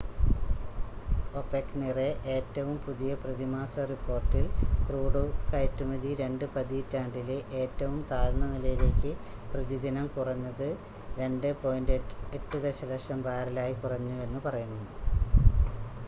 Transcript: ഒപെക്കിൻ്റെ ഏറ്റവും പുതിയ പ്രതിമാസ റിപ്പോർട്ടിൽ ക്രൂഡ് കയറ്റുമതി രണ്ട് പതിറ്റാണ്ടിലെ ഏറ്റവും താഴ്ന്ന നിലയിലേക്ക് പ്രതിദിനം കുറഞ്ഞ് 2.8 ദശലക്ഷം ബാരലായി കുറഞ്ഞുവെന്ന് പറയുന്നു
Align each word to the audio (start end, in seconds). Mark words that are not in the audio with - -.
ഒപെക്കിൻ്റെ 1.39 2.05
ഏറ്റവും 2.35 2.77
പുതിയ 2.85 3.11
പ്രതിമാസ 3.15 3.83
റിപ്പോർട്ടിൽ 3.91 4.45
ക്രൂഡ് 4.85 5.21
കയറ്റുമതി 5.49 6.13
രണ്ട് 6.21 6.45
പതിറ്റാണ്ടിലെ 6.55 7.37
ഏറ്റവും 7.61 7.99
താഴ്ന്ന 8.09 8.47
നിലയിലേക്ക് 8.55 9.11
പ്രതിദിനം 9.51 10.09
കുറഞ്ഞ് 10.17 10.53
2.8 11.19 12.01
ദശലക്ഷം 12.65 13.21
ബാരലായി 13.27 13.77
കുറഞ്ഞുവെന്ന് 13.83 14.41
പറയുന്നു 14.47 14.83